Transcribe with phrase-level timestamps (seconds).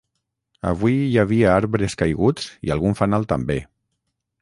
[0.69, 3.63] Avui hi havia arbres caiguts i algun fanal també.